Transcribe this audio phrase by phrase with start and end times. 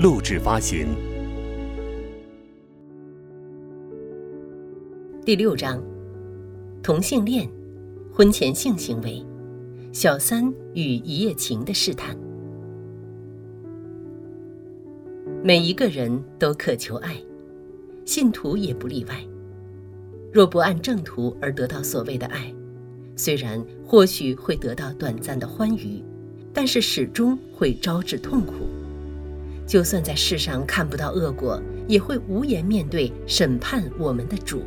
[0.00, 0.86] 录制发行。
[5.26, 5.78] 第六章：
[6.82, 7.46] 同性恋、
[8.10, 9.22] 婚前性行为、
[9.92, 12.16] 小三与一夜情的试探。
[15.44, 17.14] 每一个人都渴求爱，
[18.06, 19.22] 信徒也不例外。
[20.32, 22.50] 若不按正途而得到所谓的爱，
[23.16, 26.02] 虽然或许会得到短暂的欢愉，
[26.54, 28.69] 但是始终会招致痛苦。
[29.70, 34.64] 就算在世上看不到恶果，也会无颜面对审判我们的主。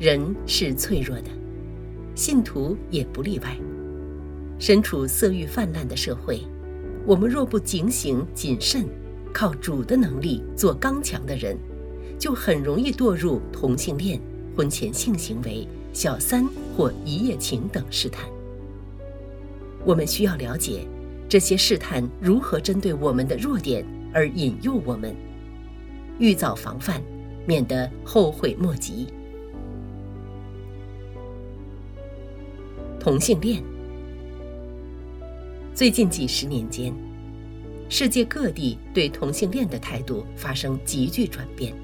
[0.00, 1.24] 人是脆弱的，
[2.14, 3.54] 信徒也不例外。
[4.58, 6.40] 身处色欲泛滥的社会，
[7.04, 8.86] 我们若不警醒谨慎，
[9.30, 11.58] 靠主的能力做刚强的人，
[12.18, 14.18] 就很容易堕入同性恋、
[14.56, 18.24] 婚前性行为、小三或一夜情等试探。
[19.84, 20.88] 我们需要了解。
[21.28, 23.84] 这些试探如何针对我们的弱点
[24.14, 25.14] 而引诱我们？
[26.18, 27.02] 预早防范，
[27.46, 29.06] 免得后悔莫及。
[32.98, 33.62] 同性恋，
[35.74, 36.92] 最近几十年间，
[37.90, 41.74] 世界各地对同性恋的态度发生急剧转变，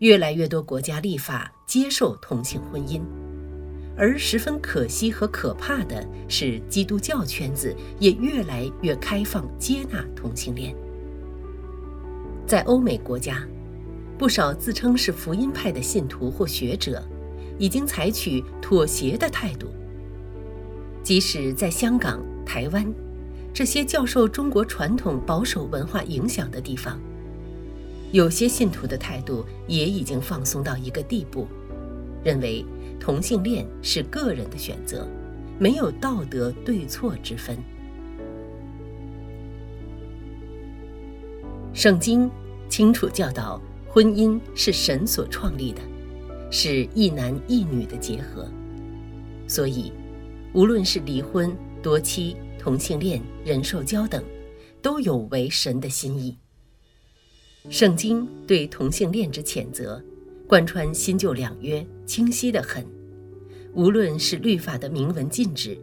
[0.00, 3.00] 越来越多国家立法接受同性婚姻。
[3.96, 10.74] 而十分可惜和可怕的是，基督教圈子也越来越开放接纳同性恋。
[12.46, 13.46] 在欧美国家，
[14.18, 17.02] 不少自称是福音派的信徒或学者，
[17.58, 19.68] 已经采取妥协的态度。
[21.02, 22.84] 即使在香港、台湾
[23.52, 27.00] 这些较受中国传统保守文化影响的地方，
[28.10, 31.46] 有些信徒的态度也已经放松到一个地步，
[32.24, 32.64] 认为。
[33.00, 35.06] 同性恋是个人的选择，
[35.58, 37.54] 没有道德对错之分。
[41.74, 42.30] 圣经
[42.66, 45.82] 清楚教导，婚姻是神所创立的，
[46.50, 48.48] 是一男一女的结合。
[49.46, 49.92] 所以，
[50.54, 54.24] 无论是离婚、多妻、同性恋、人兽交等，
[54.80, 56.38] 都有违神的心意。
[57.68, 60.02] 圣经对同性恋之谴责。
[60.46, 62.84] 贯穿新旧两约，清晰的很。
[63.72, 65.76] 无论是律法的明文禁止，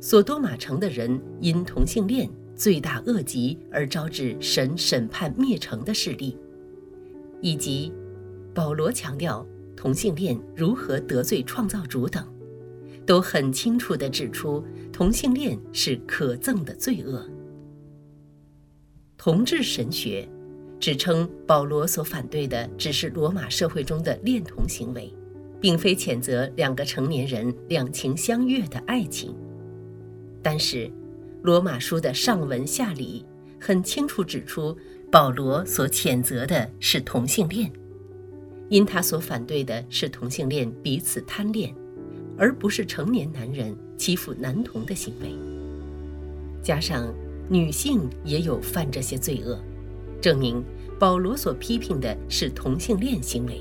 [0.00, 6.36] 索多玛城的人因同性恋罪大恶极而招致神审判灭城的事例，
[7.40, 7.92] 以及
[8.54, 9.46] 保罗强调
[9.76, 12.26] 同性恋如何得罪创造主等，
[13.04, 17.28] 都很清楚地指出同性恋是可憎的罪恶。
[19.16, 20.28] 同志神学。
[20.80, 25.14] 指称保罗所反对的只是罗马社会中的恋童行为，
[25.62, 29.34] 并非谴责两个成年人两情相悦的爱情。
[30.42, 30.90] 但是，
[31.42, 33.24] 罗马书的上文下理
[33.60, 34.76] 很清楚指出，
[35.10, 37.72] 保罗所谴责的是同性恋，
[38.68, 41.72] 因他所反对的是同性恋彼此贪恋，
[42.36, 45.28] 而不是成年男人欺负男童的行为。
[46.60, 47.14] 加上
[47.48, 49.58] 女性也有犯这些罪恶。
[50.20, 50.62] 证明
[50.98, 53.60] 保罗所批评的是同性恋行为。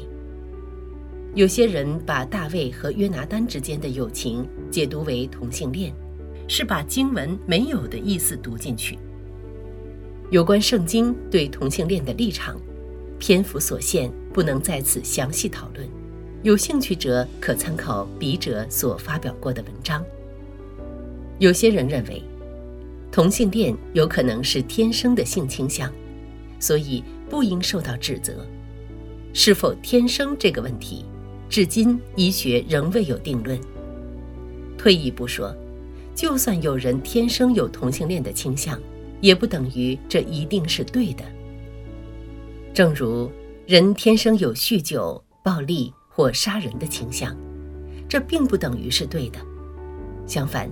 [1.33, 5.93] 有些人把大卫和约拿丹之间的友情解读为同性恋，
[6.47, 8.99] 是把经文没有的意思读进去。
[10.29, 12.59] 有关圣经对同性恋的立场，
[13.17, 15.87] 篇幅所限，不能在此详细讨论。
[16.43, 20.03] 有兴趣者可参考笔者所发表过的文章。
[21.39, 22.21] 有些人认为，
[23.11, 25.91] 同性恋有可能是天生的性倾向。
[26.59, 28.45] 所以不应受到指责。
[29.33, 31.03] 是否天生这个问题，
[31.51, 33.59] 至今医学仍未有定论。
[34.77, 35.53] 退一步说，
[36.15, 38.79] 就算有人天生有同性恋的倾向，
[39.19, 41.25] 也不等于这一定是对的。
[42.73, 43.29] 正如
[43.67, 47.35] 人天生有酗酒、暴力或杀人的倾向，
[48.07, 49.37] 这并不等于是对的。
[50.25, 50.71] 相反，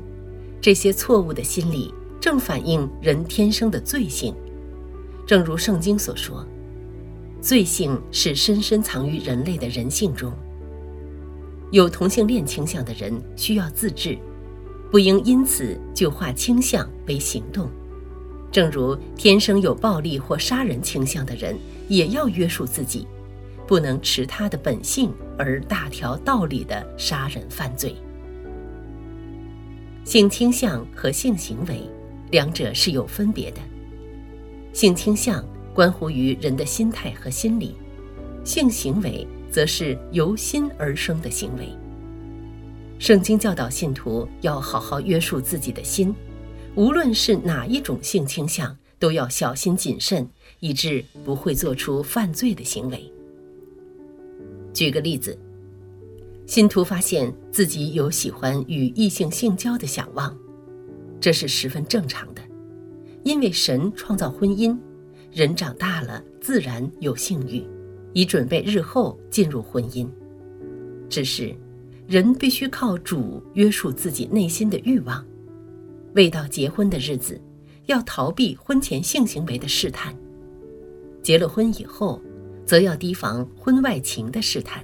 [0.61, 4.33] 这些错误的心理正反映人天生的罪性。
[5.27, 6.47] 正如圣经所说，
[7.41, 10.31] 罪性是深深藏于人类的人性中。
[11.71, 14.17] 有同性恋倾向的人需要自治，
[14.89, 17.69] 不应因此就化倾向为行动。
[18.51, 21.55] 正如天生有暴力或杀人倾向的人，
[21.87, 23.07] 也要约束自己，
[23.67, 27.95] 不能持他的本性而大条道理的杀人犯罪。
[30.03, 31.87] 性倾向和性行为，
[32.31, 33.59] 两者是有分别的。
[34.73, 37.75] 性倾向关乎于人的心态和心理，
[38.43, 41.69] 性行为则是由心而生的行为。
[42.97, 46.13] 圣经教导信徒要好好约束自己的心。
[46.75, 50.29] 无论是哪一种性倾向，都要小心谨慎，
[50.59, 53.11] 以致不会做出犯罪的行为。
[54.73, 55.37] 举个例子，
[56.45, 60.37] 信徒发现自己有喜欢与异性性交的想望，
[61.19, 62.41] 这是十分正常的，
[63.23, 64.77] 因为神创造婚姻，
[65.31, 67.63] 人长大了自然有性欲，
[68.13, 70.07] 以准备日后进入婚姻。
[71.09, 71.55] 只是，
[72.07, 75.25] 人必须靠主约束自己内心的欲望。
[76.15, 77.39] 未到结婚的日子，
[77.85, 80.13] 要逃避婚前性行为的试探；
[81.21, 82.21] 结了婚以后，
[82.65, 84.83] 则要提防婚外情的试探，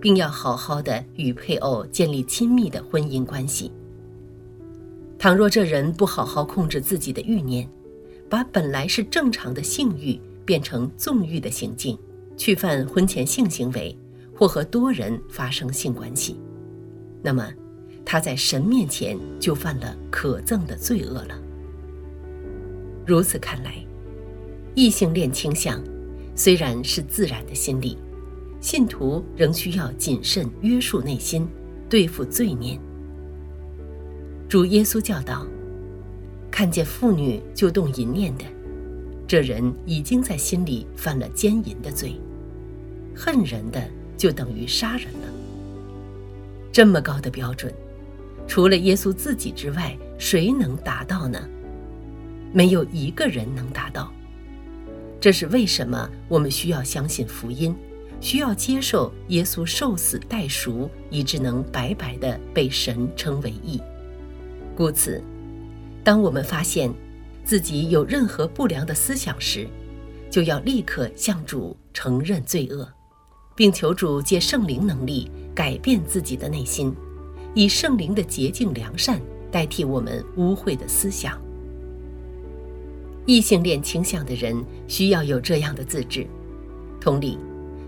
[0.00, 3.70] 并要好好的与配偶建立亲密的婚姻关系。
[5.18, 7.68] 倘若这人不好好控制自己的欲念，
[8.28, 11.96] 把本来是正常的性欲变成纵欲的行径，
[12.36, 13.96] 去犯婚前性行为，
[14.34, 16.36] 或和多人发生性关系，
[17.22, 17.52] 那么。
[18.06, 21.40] 他在神面前就犯了可憎的罪恶了。
[23.06, 23.82] 如此看来，
[24.74, 25.82] 异性恋倾向
[26.34, 27.96] 虽然是自然的心理，
[28.60, 31.48] 信徒仍需要谨慎约束内心，
[31.88, 32.78] 对付罪念。
[34.50, 35.46] 主耶稣教导：
[36.50, 38.44] 看见妇女就动淫念的，
[39.26, 42.10] 这人已经在心里犯了奸淫的罪；
[43.16, 43.82] 恨人的
[44.16, 45.28] 就等于杀人了。
[46.70, 47.72] 这么高的标准。
[48.46, 51.48] 除了耶稣自己之外，谁能达到呢？
[52.52, 54.12] 没有一个人能达到。
[55.18, 57.74] 这是为什么我们需要相信福音，
[58.20, 63.80] 需要接受耶稣受死代赎，以致能白白的被神称为义。
[64.76, 65.22] 故此，
[66.04, 66.92] 当我们发现
[67.44, 69.68] 自己有任何不良的思想时，
[70.30, 72.88] 就要立刻向主承认罪恶，
[73.54, 76.94] 并求主借圣灵能力改变自己的内心。
[77.54, 79.20] 以圣灵的洁净良善
[79.52, 81.40] 代替我们污秽的思想。
[83.26, 84.56] 异性恋倾向的人
[84.88, 86.26] 需要有这样的自制，
[87.00, 87.38] 同理，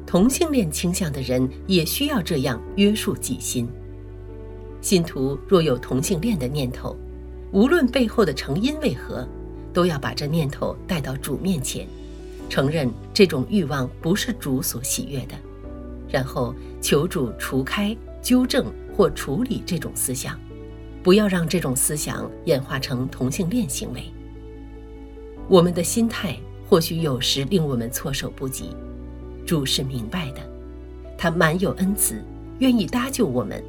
[0.07, 3.69] 同性恋倾向的人也需要这样约束己心。
[4.81, 6.97] 信徒若有同性恋的念头，
[7.53, 9.29] 无论背后的成因为何，
[9.77, 11.87] 都要把这念头带到主面前，
[12.49, 15.35] 承认这种欲望不是主所喜悦的，
[16.09, 18.65] 然后求主除开、纠正。
[18.97, 20.41] 或处理这种思想，
[21.03, 24.05] 不要让这种思想演化成同性恋行为。
[25.49, 26.35] 我们的心态
[26.67, 28.71] 或许有时令我们措手不及，
[29.45, 30.41] 主是明白的，
[31.19, 32.25] 他满有恩慈，
[32.61, 33.63] 愿意搭救我们。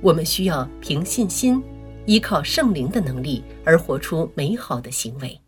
[0.00, 1.62] 我们需要凭信心，
[2.06, 5.38] 依靠圣灵的能力而活出美好的行为。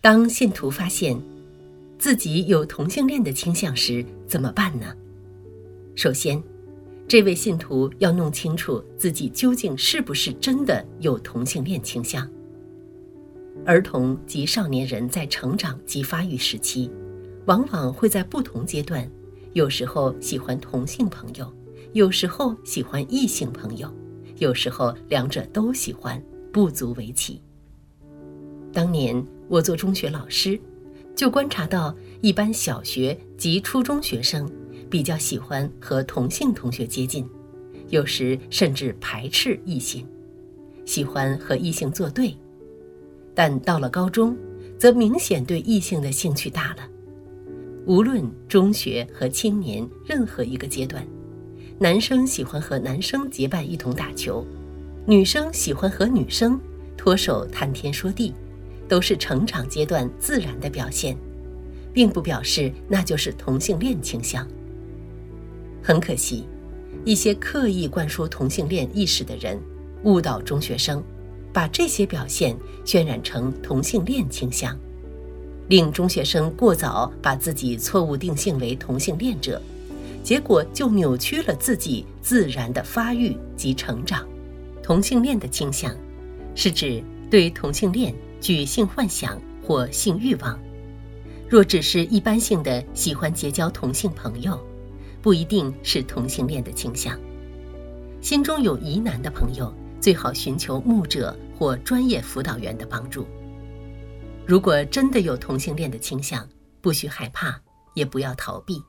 [0.00, 1.20] 当信徒发现
[1.98, 4.94] 自己有同性恋的倾向时，怎么办呢？
[5.94, 6.42] 首先。
[7.08, 12.28] 这位信徒要弄清楚自己究竟是不是真的有同性恋倾向。
[13.64, 16.90] 儿童及少年人在成长及发育时期，
[17.44, 19.08] 往往会在不同阶段，
[19.52, 21.48] 有时候喜欢同性朋友，
[21.92, 23.88] 有时候喜欢异性朋友，
[24.38, 27.40] 有时候两者都喜欢，不足为奇。
[28.72, 30.60] 当年我做中学老师，
[31.14, 34.50] 就观察到一般小学及初中学生。
[34.88, 37.28] 比较喜欢和同性同学接近，
[37.88, 40.06] 有时甚至排斥异性，
[40.84, 42.32] 喜欢和异性作对。
[43.34, 44.36] 但到了高中，
[44.78, 46.88] 则明显对异性的兴趣大了。
[47.84, 51.04] 无论中学和青年任何一个阶段，
[51.78, 54.42] 男生喜欢和男生结伴一同打球，
[55.04, 56.58] 女生喜欢和女生
[56.96, 58.32] 脱手谈天说地，
[58.88, 61.14] 都是成长阶段自然的表现，
[61.92, 64.48] 并不表示那就是同性恋倾向。
[65.82, 66.46] 很可惜，
[67.04, 69.60] 一些刻意灌输同性恋意识的人
[70.04, 71.04] 误导中学生，
[71.52, 72.56] 把这些表现
[72.86, 74.74] 渲染成同性恋倾向，
[75.68, 79.60] 令中学生过早把自己错误定性为同性恋者，
[80.26, 84.26] 结果就扭曲了自己自然的发育及成长。
[84.82, 85.94] 同性恋的倾向，
[86.56, 90.58] 是指对同性恋具性幻想或性欲望。
[91.48, 94.60] 若只是一般性的喜欢结交同性朋友。
[95.22, 97.18] 不一定是同性恋的倾向。
[98.20, 103.26] 心中有疑难的朋友，最好寻求牧者或专业辅导员的帮助。
[104.44, 106.48] 如果真的有同性恋的倾向，
[106.80, 107.60] 不许害怕，
[107.94, 108.80] 也不要逃避，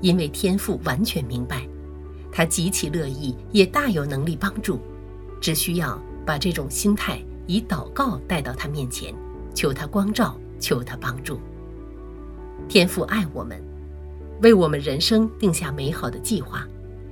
[0.00, 1.66] 因为天父完全明白，
[2.30, 4.80] 他极其乐意，也大有能力帮助，
[5.40, 9.14] 只需要把这种心态以祷告带到他面前，
[9.54, 11.40] 求他光照，求他帮助。
[12.68, 13.60] 天父爱我们，
[14.42, 16.66] 为我们人生定下美好的计划，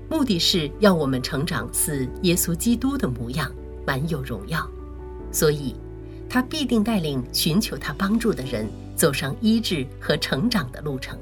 [0.09, 3.51] 目的是要我们成长似耶稣基督的模样，
[3.87, 4.69] 满有荣耀。
[5.33, 5.75] 所以，
[6.29, 11.19] 他必定带领寻求他帮助的人走上医治和成长的路程。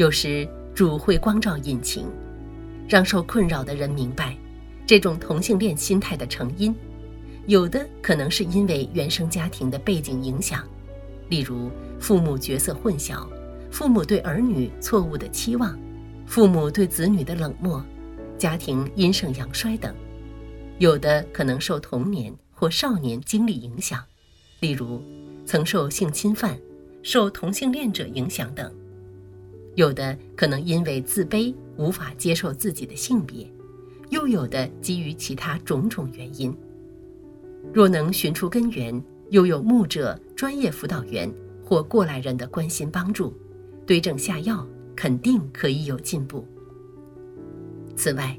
[0.00, 2.06] 有时主会光照隐情，
[2.88, 4.34] 让受困扰的人明白
[4.86, 6.74] 这种同性恋心态的成因。
[7.46, 10.66] 有的可能是因为原生家庭的背景影响，
[11.28, 13.28] 例如父母角色混淆、
[13.70, 15.78] 父母对儿女错误的期望、
[16.24, 17.84] 父母对子女的冷漠、
[18.38, 19.94] 家庭阴盛阳衰等。
[20.78, 24.02] 有的可能受童年或少年经历影响，
[24.60, 25.02] 例如
[25.44, 26.58] 曾受性侵犯、
[27.02, 28.66] 受同性恋者影响等；
[29.76, 33.50] 有的可能因为自卑无法接受自己的性别，
[34.10, 36.54] 又有的基于其他种种原因。
[37.72, 41.32] 若能寻出根源，又有牧者、专业辅导员
[41.64, 43.32] 或过来人的关心帮助，
[43.86, 46.44] 对症下药，肯定可以有进步。
[47.94, 48.38] 此外，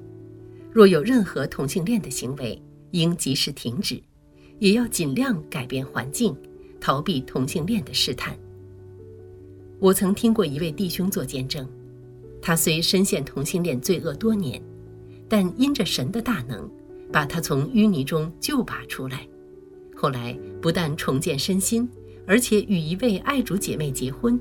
[0.72, 2.62] 若有任何同性恋的行为，
[2.92, 4.02] 应及时停止，
[4.60, 6.36] 也要尽量改变环境，
[6.80, 8.38] 逃避同性恋的试探。
[9.82, 11.68] 我曾听过一位弟兄做见证，
[12.40, 14.62] 他虽深陷同性恋罪恶多年，
[15.28, 16.70] 但因着神的大能，
[17.12, 19.28] 把他从淤泥中救拔出来。
[19.96, 21.90] 后来不但重建身心，
[22.28, 24.40] 而且与一位爱主姐妹结婚，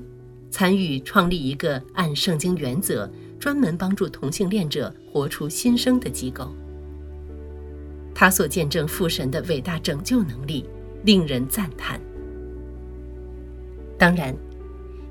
[0.51, 3.11] 参与创立一个按圣经原则。
[3.39, 6.55] 专门帮助同性恋者活出新生的机构，
[8.13, 10.63] 他所见证父神的伟大拯救能力，
[11.05, 11.99] 令人赞叹。
[13.97, 14.37] 当然，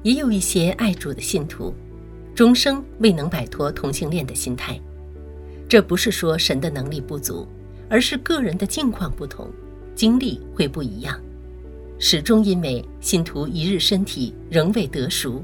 [0.02, 1.74] 也有一些爱主的信徒，
[2.34, 4.80] 终生未能摆脱同性恋的心态。
[5.68, 7.46] 这不是说神的能力不足，
[7.88, 9.48] 而是个人的境况不同，
[9.94, 11.18] 经历会不一样。
[11.98, 15.42] 始终因为信徒一日身体仍未得熟。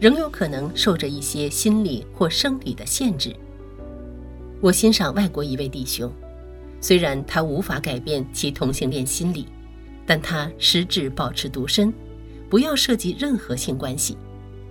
[0.00, 3.34] 仍有可能受着一些心理或生理的限制。
[4.60, 6.12] 我欣赏外国一位弟兄，
[6.78, 9.46] 虽然他无法改变其同性恋心理，
[10.04, 11.90] 但他实质保持独身，
[12.54, 14.16] 不要涉及任何性关系，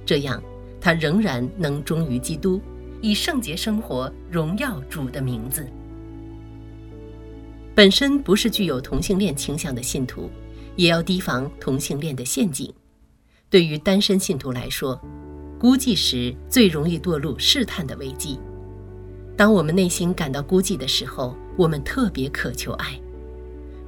[0.05, 0.41] 这样
[0.79, 2.61] 他仍然能忠于基督，
[3.01, 5.67] 以圣洁生活，荣耀主的名字。
[7.75, 10.29] 本身不是具有同性恋倾向的信徒，
[10.77, 12.73] 也要提防同性恋的陷阱。
[13.49, 14.97] 对于单身信徒来说，
[15.59, 18.39] 孤寂时最容易堕入试探的危机。
[19.35, 22.97] 当我们内心感到孤寂的时候，我们特别渴求爱。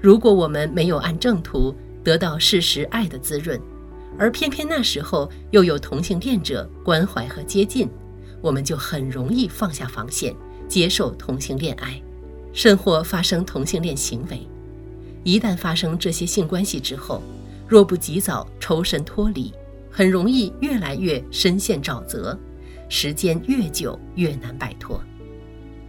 [0.02, 1.74] 如果我们没有按正途
[2.04, 3.58] 得到事实爱的滋润，
[4.18, 7.90] 而偏偏那时候又有同性恋者关怀和接近，
[8.42, 10.34] 我们就很容易放下防线，
[10.68, 12.02] 接受同性恋爱，
[12.54, 14.48] 甚或发生同性恋行为。
[15.24, 17.22] 一旦发生这些性关系之后，
[17.68, 19.52] 若不及早抽身脱离，
[19.90, 22.38] 很容易越来越深陷沼泽，
[22.88, 25.02] 时间越久越难摆脱。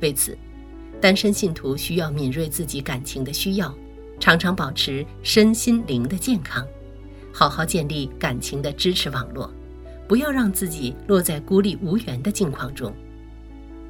[0.00, 0.36] 为此，
[1.00, 3.72] 单身信徒需要敏锐自己感情的需要，
[4.18, 6.66] 常常保持身心灵的健康，
[7.38, 9.52] 好好建立感情的支持网络，
[10.08, 12.90] 不要让自己落在孤立无援的境况中。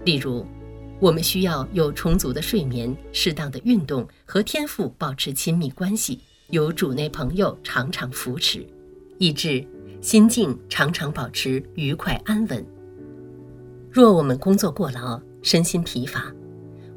[0.05, 0.45] 例如，
[0.99, 6.19] 我们需要有充足的睡眠、适当的运动和天赋，保持亲密关系。
[6.50, 8.67] 有主内朋友常常扶持，
[9.19, 9.65] 以致
[10.00, 12.67] 心境常常保持愉快安稳。
[13.93, 16.35] 若我们工作过劳，身心疲乏，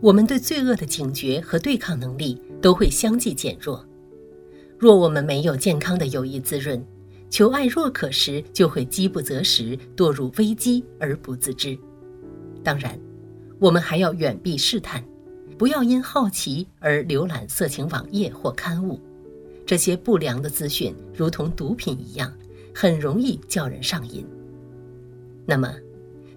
[0.01, 3.85] 我们对罪恶的警觉和对抗能力都会相继减弱。
[4.79, 6.81] 若我们没有健康的友谊滋润，
[7.29, 11.77] 求爱若渴时就会饥不择食，堕入危机而不自知。
[12.63, 12.97] 当然，
[13.59, 15.03] 我们还要远避试探，
[15.57, 19.01] 不要因好奇而浏览色情网页或刊物。
[19.65, 22.33] 这些不良的资讯如同毒品一样，
[22.73, 24.25] 很容易叫人上瘾。
[25.45, 25.75] 那么，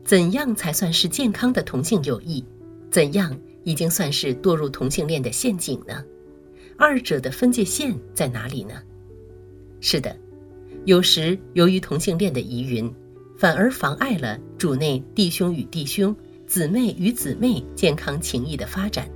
[0.04, 2.44] 怎样才算是健康的同性友谊？
[2.90, 6.04] 怎样已经算是堕入同性恋的陷阱呢？
[6.76, 8.74] 二者的分界线在哪里呢？
[9.80, 10.16] 是的，
[10.84, 12.92] 有时由于同性恋的疑云，
[13.36, 16.14] 反而妨碍了主内弟兄与弟兄、
[16.46, 19.08] 姊妹与姊妹健康情谊的发展，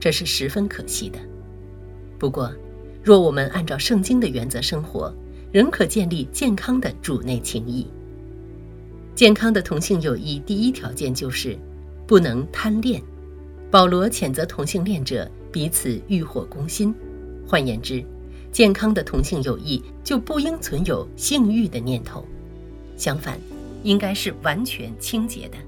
[0.00, 1.18] 这是十分可惜的。
[2.18, 2.52] 不过，
[3.02, 5.14] 若我们按照圣经的原则生活，
[5.52, 7.86] 仍可建立健康的主内情谊。
[9.14, 11.58] 健康的同性友谊第一条件就是
[12.06, 13.02] 不能贪恋。
[13.70, 16.94] 保罗谴责同性恋者彼此欲火攻心，
[17.44, 18.04] 换言之，
[18.52, 22.24] 健康的同性友谊就不应存有性欲的念头，
[22.96, 23.40] 相反，
[23.82, 25.58] 应该是完全清洁的。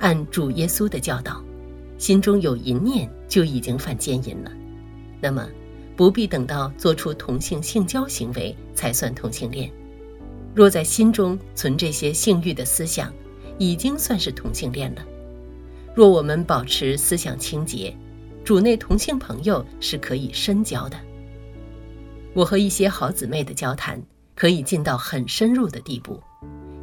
[0.00, 1.40] 按主耶稣的教导，
[1.96, 4.50] 心中有淫念就已经犯奸淫了。
[5.20, 5.48] 那么，
[5.94, 9.70] 不必等到做出同性性交行为才算同性恋。
[10.56, 13.12] 若在心中存这些性欲的思想，
[13.60, 15.04] 已经算是同性恋了。
[15.94, 17.96] 若我们保持思想清洁，
[18.44, 20.96] 主内同性朋友是可以深交的。
[22.32, 24.00] 我和一些好姊妹的交谈
[24.34, 26.20] 可以进到很深入的地步，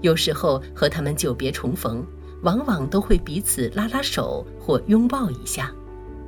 [0.01, 2.05] 有时候和他们久别重逢，
[2.43, 5.73] 往往都会彼此拉拉手或拥抱一下，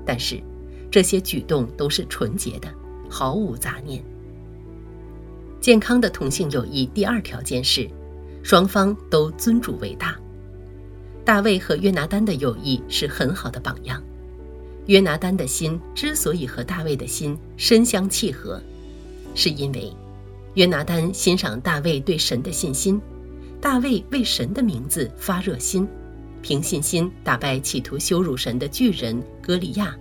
[0.05, 0.41] 但是
[0.89, 2.73] 这些举动都是纯洁的，
[3.09, 4.03] 毫无杂念。
[5.61, 7.89] 健康的同性友谊第二条件是，
[8.41, 10.17] 双方都尊主为大。
[11.25, 14.01] 大卫和约拿丹的友谊是很好的榜样。
[14.89, 18.59] 约拿丹的心之所以和大卫的心深相契合，
[19.35, 19.93] 是因为
[20.55, 22.99] 约拿丹欣赏大卫对神的信心，
[23.61, 25.87] 大卫为神的名字发热心，
[26.41, 29.95] 凭信心打败企图羞辱神的巨人歌利亚，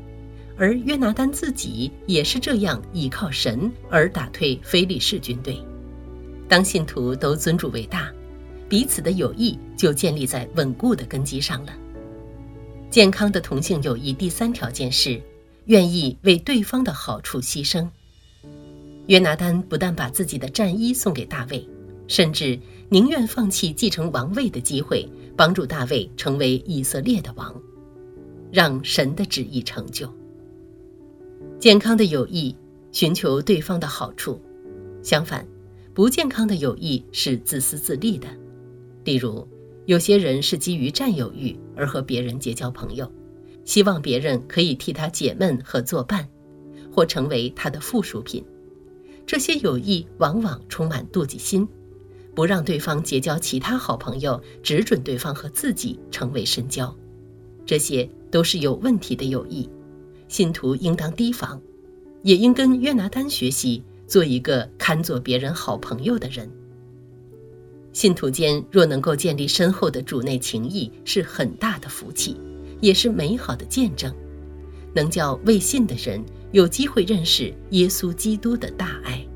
[0.56, 5.62] 而约拿丹自己也是这样倚靠神而打退非利士军队。
[6.48, 8.10] 当信徒都尊主为大。
[8.70, 11.72] 彼此的友谊就建立在稳固的根基上了。
[12.90, 15.20] 健康的同性友谊第三条件是，
[15.66, 17.86] 愿意为对方的好处牺牲。
[19.08, 21.68] 约拿丹不但把自己的战衣送给大卫，
[22.06, 27.54] 甚至宁愿放弃继承王位的机会，帮助大卫成为以色列的王，
[28.50, 30.10] 让神的旨意成就。
[31.58, 32.56] 健康的友谊
[32.90, 34.40] 寻求对方的好处，
[35.02, 35.46] 相反，
[35.92, 38.28] 不健康的友谊是自私自利的。
[39.04, 39.46] 例如，
[39.88, 43.10] 有些人是基于占有欲而和别人结交朋友，
[43.64, 46.28] 希望别人可以替他解闷和作伴，
[46.92, 48.44] 或成为他的附属品。
[49.24, 51.66] 这些友谊往往充满妒忌心，
[52.34, 56.94] 不让对方结交其他好朋友，只准对方和自己成为深交。
[57.64, 59.66] 这些都是有问题的友谊，
[60.28, 61.58] 信徒应当提防，
[62.22, 66.46] 也应跟约拿丹学习，做一个看作别人好朋友的人。
[67.92, 72.36] 信徒间若能够建立深厚的主内情谊，是很大的福气，
[72.80, 74.14] 也是美好的见证，
[74.94, 79.27] 能叫未信的人有机会认识耶稣基督的大爱。